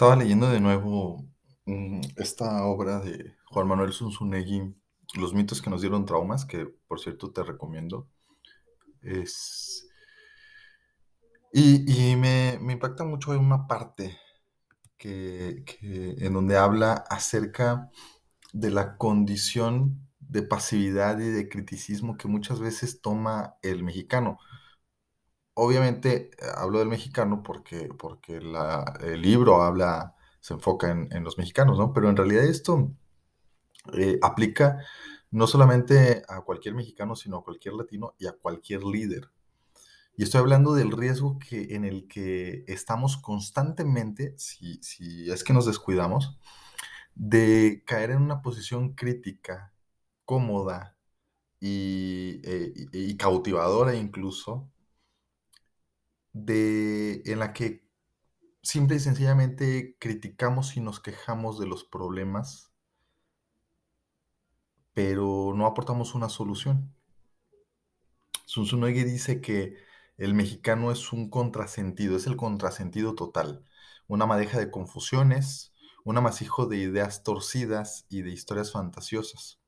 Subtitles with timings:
[0.00, 1.28] Estaba leyendo de nuevo
[1.66, 4.74] mm, esta obra de Juan Manuel Zunzunegui,
[5.14, 8.08] Los mitos que nos dieron traumas, que por cierto te recomiendo.
[9.02, 9.86] Es...
[11.52, 14.16] Y, me, impacta mucho en una parte
[14.96, 17.90] que, en donde habla acerca
[18.54, 24.38] de la condición de pasividad y de criticismo que muchas veces toma el mexicano
[25.60, 31.78] obviamente eh, hablo del mexicano porque, porque el libro habla, se enfoca en, los mexicanos,
[31.78, 31.92] ¿no?
[31.92, 32.90] Pero en realidad esto
[33.92, 34.78] eh, aplica
[35.30, 39.30] no solamente a cualquier mexicano, sino a cualquier latino y a cualquier líder.
[40.16, 45.52] Y estoy hablando del riesgo que, en el que estamos constantemente, si, si es que
[45.52, 46.38] nos descuidamos,
[47.14, 49.72] de caer en una posición crítica,
[50.24, 50.96] cómoda
[51.60, 54.70] y, eh, y cautivadora incluso,
[56.32, 57.88] de, en la que
[58.62, 62.72] simple y sencillamente criticamos y nos quejamos de los problemas,
[64.92, 66.94] pero no aportamos una solución.
[68.48, 69.76] Zunzunegui dice que
[70.18, 73.64] el mexicano es un contrasentido, es el contrasentido total,
[74.06, 75.72] una madeja de confusiones,
[76.04, 79.60] un amasijo de ideas torcidas y de historias fantasiosas,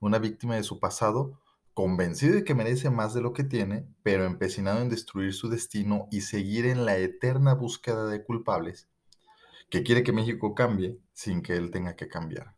[0.00, 1.40] una víctima de su pasado
[1.76, 6.08] convencido de que merece más de lo que tiene, pero empecinado en destruir su destino
[6.10, 8.88] y seguir en la eterna búsqueda de culpables,
[9.68, 12.56] que quiere que México cambie sin que él tenga que cambiar.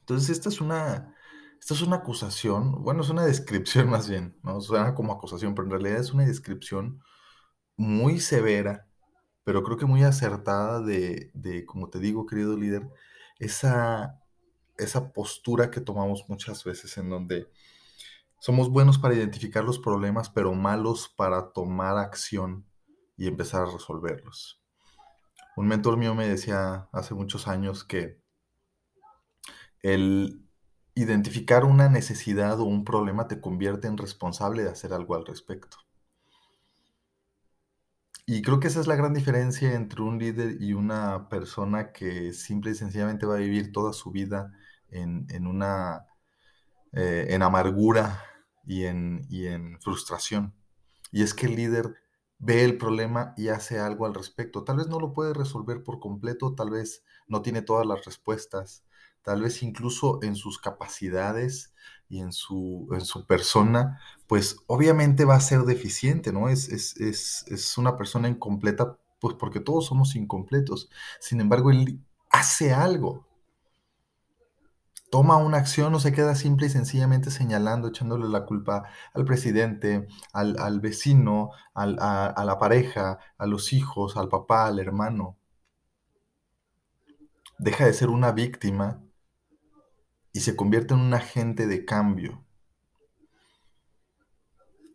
[0.00, 1.16] Entonces, esta es una,
[1.58, 4.60] esta es una acusación, bueno, es una descripción más bien, ¿no?
[4.60, 7.02] Suena como acusación, pero en realidad es una descripción
[7.78, 8.86] muy severa,
[9.44, 12.86] pero creo que muy acertada de, de como te digo, querido líder,
[13.38, 14.21] esa
[14.78, 17.48] esa postura que tomamos muchas veces en donde
[18.38, 22.66] somos buenos para identificar los problemas, pero malos para tomar acción
[23.16, 24.60] y empezar a resolverlos.
[25.56, 28.20] Un mentor mío me decía hace muchos años que
[29.82, 30.42] el
[30.94, 35.78] identificar una necesidad o un problema te convierte en responsable de hacer algo al respecto.
[38.24, 42.32] Y creo que esa es la gran diferencia entre un líder y una persona que
[42.32, 44.52] simple y sencillamente va a vivir toda su vida
[44.90, 46.06] en, una,
[46.92, 48.22] eh, en amargura
[48.64, 50.54] y en, y en frustración.
[51.10, 51.96] Y es que el líder
[52.38, 54.64] ve el problema y hace algo al respecto.
[54.64, 58.84] Tal vez no lo puede resolver por completo, tal vez no tiene todas las respuestas,
[59.22, 61.74] tal vez incluso en sus capacidades
[62.12, 66.50] y en su, en su persona, pues obviamente va a ser deficiente, ¿no?
[66.50, 70.90] Es, es, es, es una persona incompleta, pues porque todos somos incompletos.
[71.20, 73.26] Sin embargo, él hace algo,
[75.10, 78.84] toma una acción o se queda simple y sencillamente señalando, echándole la culpa
[79.14, 85.38] al presidente, al, vecino, a, a la pareja, a los hijos, al papá, al hermano.
[87.58, 89.00] Deja de ser una víctima
[90.32, 92.44] y se convierte en un agente de cambio.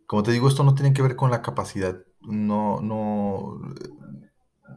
[0.06, 2.02] Como te digo, esto no tiene que ver con la capacidad.
[2.20, 3.60] No, no,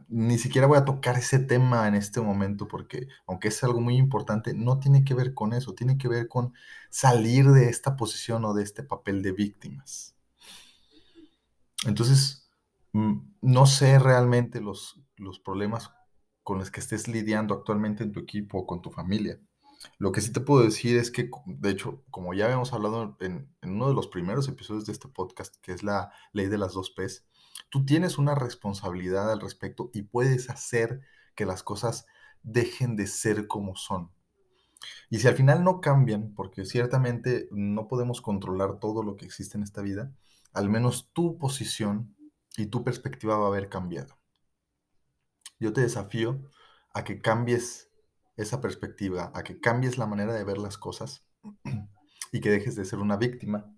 [0.08, 3.96] ni siquiera voy a tocar ese tema en este momento porque, aunque es algo muy
[3.96, 6.52] importante, no tiene que ver con eso, tiene que ver con
[6.90, 10.14] salir de esta posición o de este papel de víctimas.
[11.86, 12.50] Entonces,
[12.92, 15.90] mm, no sé realmente los, los problemas
[16.42, 19.40] con los que estés lidiando actualmente en tu equipo o con tu familia.
[19.98, 23.48] Lo que sí te puedo decir es que, de hecho, como ya habíamos hablado en,
[23.62, 26.90] uno de los primeros episodios de este podcast, que es la ley de las dos
[26.90, 27.24] P's,
[27.70, 31.00] tú tienes una responsabilidad al respecto y puedes hacer
[31.34, 32.06] que las cosas
[32.42, 34.10] dejen de ser como son.
[35.10, 39.56] Y si al final no cambian, porque ciertamente no podemos controlar todo lo que existe
[39.56, 40.12] en esta vida,
[40.52, 42.16] al menos tu posición
[42.56, 44.18] y tu perspectiva va a haber cambiado.
[45.58, 46.42] Yo te desafío
[46.92, 47.91] a que cambies
[48.42, 51.26] esa perspectiva, a que cambies la manera de ver las cosas
[52.32, 53.74] y que dejes de ser una víctima,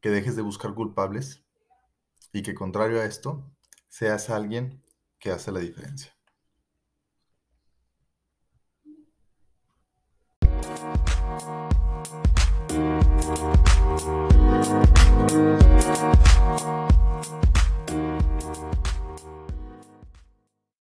[0.00, 1.44] que dejes de buscar culpables
[2.32, 3.50] y que contrario a esto,
[3.88, 4.82] seas alguien
[5.18, 6.16] que hace la diferencia.